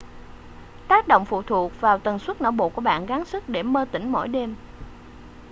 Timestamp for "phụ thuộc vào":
1.25-1.99